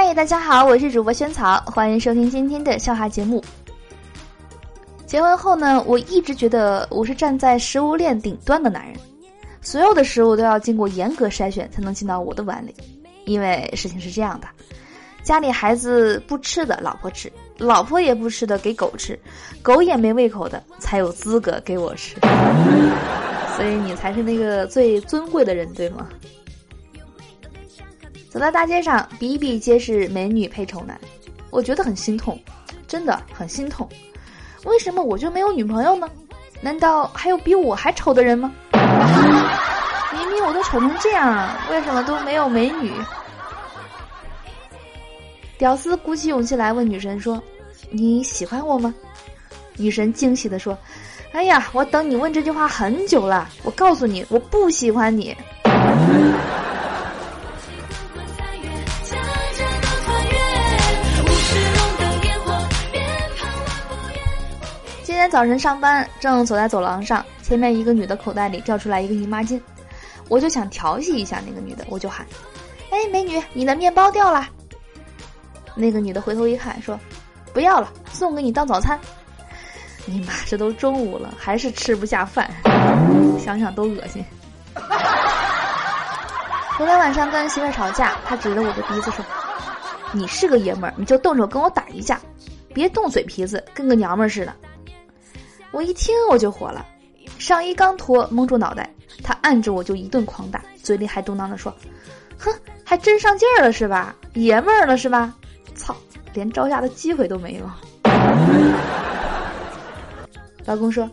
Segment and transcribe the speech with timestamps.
[0.00, 3.42] 嗨大家好，我是主播萱草，欢迎收听今天的笑话节目。
[5.06, 8.94] 结婚后呢，我一直觉得我是站在食物链顶端的男人，
[9.60, 12.72] 所有的食物都要经过严格筛选才能进到我的碗里。
[13.24, 14.46] 因为事情是这样的，
[15.24, 19.16] 家里孩子不吃的，老婆吃；老婆也不吃的，给狗吃；
[19.62, 22.14] 狗也没胃口的，才有资格给我吃。
[23.56, 26.06] 所以你才是那个最尊贵的人，对吗？
[28.38, 30.96] 走在大街上，比比皆是美女配丑男，
[31.50, 32.40] 我觉得很心痛，
[32.86, 33.88] 真的很心痛。
[34.62, 36.08] 为什么我就没有女朋友呢？
[36.60, 38.54] 难道还有比我还丑的人吗？
[38.70, 42.92] 明明我都丑成这样了，为什么都没有美女？
[45.58, 47.42] 屌丝鼓起勇气来问女神说
[47.90, 48.94] ：“你喜欢我吗？”
[49.76, 50.78] 女神惊喜的说
[51.34, 53.48] ：“哎呀，我等你问这句话很久了。
[53.64, 55.36] 我告诉你，我不喜欢你。”
[65.18, 69.60] 今天早晨上班，正走在走廊上，前面一个女的口袋里掉出来一个姨妈巾，
[70.28, 72.24] 我就想调戏一下那个女的，我就喊
[72.92, 74.48] ：“哎，美女，你的面包掉了。”
[75.74, 76.96] 那个女的回头一看，说
[77.52, 78.96] ：“不要了，送给你当早餐。”
[80.06, 82.48] 你妈，这都中午了，还是吃不下饭，
[83.40, 84.24] 想想都恶心。
[86.76, 89.24] 昨天晚上跟媳妇吵架，她指着我的鼻子说
[90.14, 92.20] ：“你是个爷们儿，你就动手跟我打一架，
[92.72, 94.54] 别动嘴皮子，跟个娘们儿似的。”
[95.70, 96.84] 我一听我就火了，
[97.38, 98.88] 上衣刚脱，蒙住脑袋，
[99.22, 101.74] 他按着我就一顿狂打，嘴里还嘟囔着说
[102.38, 102.52] ：“哼，
[102.84, 104.14] 还真上劲儿了是吧？
[104.34, 105.34] 爷们儿了是吧？
[105.74, 105.94] 操，
[106.32, 107.70] 连招架的机会都没有。
[110.64, 111.08] ”老公说：“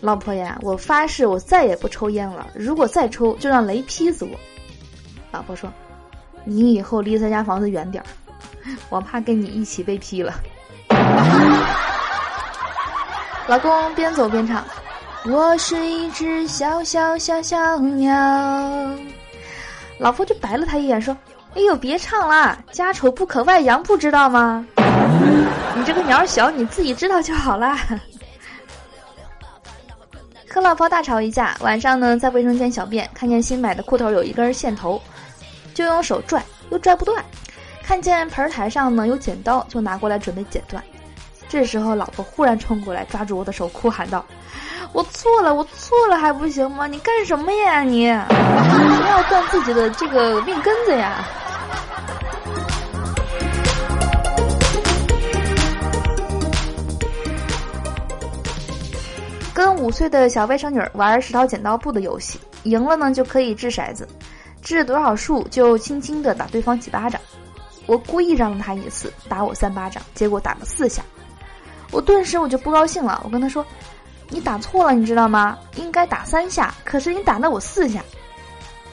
[0.00, 4.30] 老婆呀，我发誓我再也不抽烟了，如果再抽，就让雷劈死我。”
[5.32, 5.72] 老婆说
[6.44, 8.06] ：“你以后离咱家房子远点儿，
[8.88, 10.34] 我怕跟你一起被劈了。”
[13.50, 14.64] 老公边走边唱
[15.26, 18.14] ：“我是一只小小小小鸟。”
[19.98, 21.16] 老婆就白了他一眼，说
[21.56, 24.64] ：“哎呦，别唱了，家丑不可外扬，不知道吗？
[25.74, 27.76] 你这个鸟小，你自己知道就好啦。
[30.48, 35.02] ”和老婆大吵一架，晚上呢，在卫生间小便，看见新买的裤头有一根线头，
[35.74, 36.40] 就用手拽，
[36.70, 37.20] 又拽不断；
[37.82, 40.80] 看见盆台上呢有剪刀，就拿过来准备剪断。
[41.50, 44.24] 这时候，老婆忽然冲过来，抓住我的手，哭喊道
[44.94, 46.86] ：“我错了，我错了，还不行吗？
[46.86, 47.82] 你干什么呀？
[47.82, 51.26] 你不要断自己的这个命根子呀！”
[59.52, 64.08] 跟五岁的小外甥女玩石头剪刀布的游戏，赢了呢就可以掷骰子，
[64.62, 67.20] 掷多少数就轻轻的打对方几巴掌。
[67.86, 71.02] 我故意让了他一次，打我三巴掌，结果打了四下。
[71.90, 73.64] 我顿时我就不高兴了，我跟他说
[74.30, 75.58] ：“你打错了，你知道吗？
[75.76, 78.02] 应该打三下，可是你打了我四下。”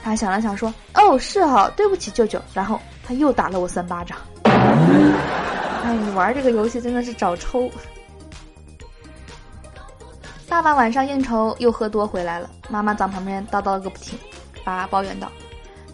[0.03, 4.18] 他想了想说：“哦，是哈，对不起，舅舅。”然后他又打了我三巴掌。
[4.44, 7.69] 哎，你玩这个游戏真的是找抽。
[10.50, 14.18] 爸爸晚上应酬又喝多回来了，妈妈在旁边叨叨个不停，
[14.63, 15.30] 爸抱怨道：“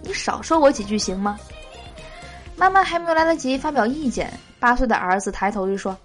[0.03, 1.37] 你少说我几句行吗？”
[2.55, 5.97] 妈妈还没有来得及发表意见，八岁的儿子抬头就说。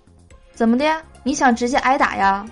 [0.59, 0.85] 怎么的？
[1.23, 2.45] 你想直接挨打呀？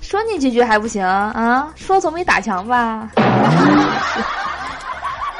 [0.00, 1.70] 说你几句还不行啊？
[1.76, 3.10] 说总比打强吧？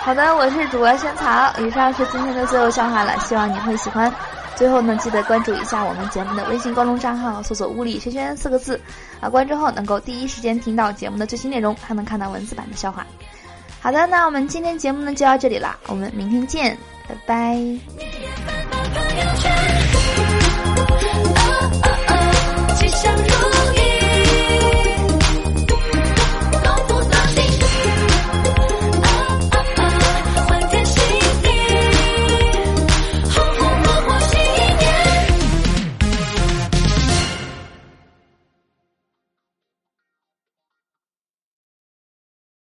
[0.04, 4.12] 好的，我是主播萱草，以上是今天的最后笑话了，希望你会喜欢。
[4.54, 8.78] 最后呢，记得关注一下我们节目的微信公众账号，搜索“物理轩轩”四个字，
[9.18, 13.06] 啊，关注后能够第一时间听到节目的最新内容，还能看到文字版的笑话。
[13.80, 16.76] 好的，那我们今天节目呢就到这里了，我们明天见，
[17.08, 18.69] 拜拜。
[18.94, 19.50] 朋友圈。
[20.76, 20.78] 哦
[21.82, 23.29] 哦哦，吉祥。